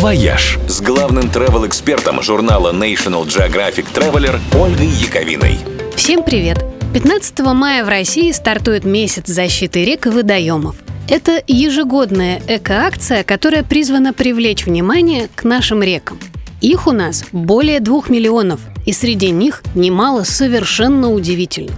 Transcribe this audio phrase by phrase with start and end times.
[0.00, 5.58] «Вояж» с главным travel-экспертом журнала National Geographic Traveler Ольгой Яковиной.
[5.94, 6.64] Всем привет!
[6.94, 10.76] 15 мая в России стартует месяц защиты рек и водоемов.
[11.06, 16.18] Это ежегодная экоакция, которая призвана привлечь внимание к нашим рекам.
[16.62, 21.76] Их у нас более двух миллионов, и среди них немало совершенно удивительных.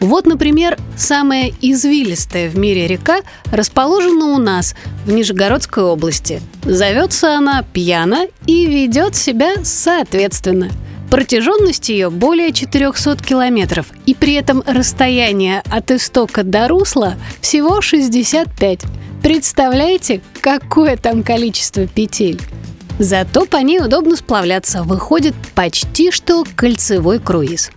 [0.00, 3.20] Вот, например, самая извилистая в мире река
[3.52, 4.74] расположена у нас,
[5.06, 6.40] в Нижегородской области.
[6.64, 10.70] Зовется она Пьяна и ведет себя соответственно.
[11.10, 18.80] Протяженность ее более 400 километров, и при этом расстояние от истока до русла всего 65.
[19.22, 22.40] Представляете, какое там количество петель?
[23.00, 27.70] Зато по ней удобно сплавляться, выходит почти что кольцевой круиз.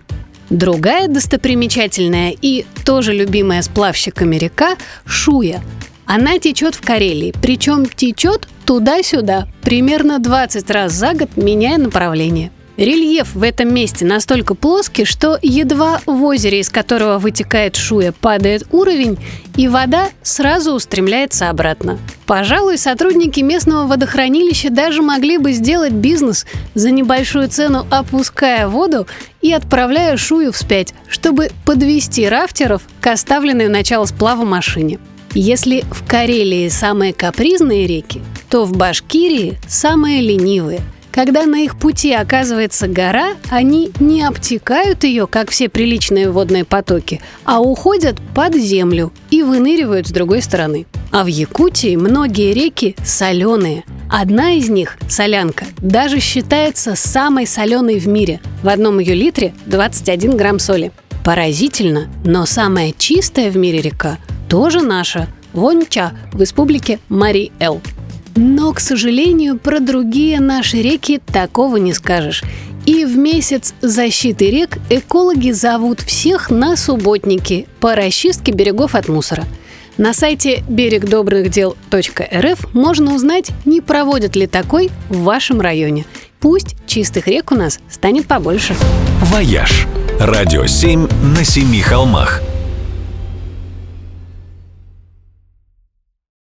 [0.50, 5.62] Другая достопримечательная и тоже любимая сплавщиками река– Шуя.
[6.06, 13.36] Она течет в Карелии, причем течет туда-сюда, примерно 20 раз за год, меняя направление– Рельеф
[13.36, 19.16] в этом месте настолько плоский, что едва в озере, из которого вытекает Шуя, падает уровень,
[19.56, 21.98] и вода сразу устремляется обратно.
[22.26, 29.06] Пожалуй, сотрудники местного водохранилища даже могли бы сделать бизнес за небольшую цену, опуская воду
[29.40, 34.98] и отправляя Шую вспять, чтобы подвести рафтеров к оставленной в начало сплава машине.
[35.34, 40.80] Если в Карелии самые капризные реки, то в Башкирии самые ленивые–
[41.14, 47.20] когда на их пути оказывается гора, они не обтекают ее, как все приличные водные потоки,
[47.44, 50.86] а уходят под землю и выныривают с другой стороны.
[51.12, 53.84] А в Якутии многие реки соленые.
[54.10, 58.40] Одна из них, солянка, даже считается самой соленой в мире.
[58.64, 60.90] В одном ее литре 21 грамм соли.
[61.24, 64.18] Поразительно, но самая чистая в мире река
[64.54, 67.80] тоже наша– Вонча в республике Мари-Эл.
[68.36, 72.44] Но, к сожалению, про другие наши реки такого не скажешь.
[72.86, 79.42] И в месяц защиты рек экологи зовут всех на субботники по расчистке берегов от мусора.
[79.96, 86.04] На сайте берегдобрыхдел.рф можно узнать, не проводят ли такой в вашем районе.
[86.38, 88.76] Пусть чистых рек у нас станет побольше.
[89.20, 89.88] «Вояж»–
[90.20, 92.40] радио 7 на семи холмах–